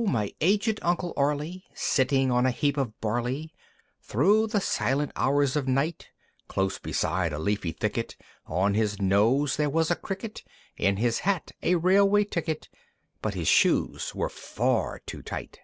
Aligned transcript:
O 0.00 0.04
My 0.04 0.32
Aged 0.40 0.78
Uncle 0.80 1.12
Arly! 1.16 1.64
Sitting 1.74 2.30
on 2.30 2.46
a 2.46 2.52
heap 2.52 2.76
of 2.76 3.00
Barley 3.00 3.52
Thro' 4.00 4.46
the 4.46 4.60
silent 4.60 5.10
hours 5.16 5.56
of 5.56 5.66
night, 5.66 6.10
Close 6.46 6.78
beside 6.78 7.32
a 7.32 7.38
leafy 7.40 7.72
thicket: 7.72 8.14
On 8.46 8.74
his 8.74 9.02
nose 9.02 9.56
there 9.56 9.68
was 9.68 9.90
a 9.90 9.96
Cricket, 9.96 10.44
In 10.76 10.98
his 10.98 11.18
hat 11.18 11.50
a 11.64 11.74
Railway 11.74 12.22
Ticket 12.22 12.68
(But 13.22 13.34
his 13.34 13.48
shoes 13.48 14.14
were 14.14 14.28
far 14.28 15.00
too 15.00 15.20
tight). 15.20 15.58